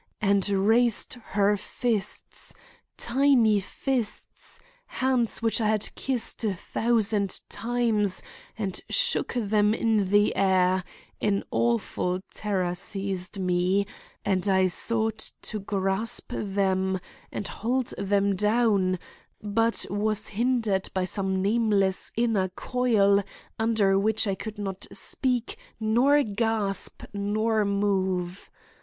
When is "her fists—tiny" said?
1.37-3.59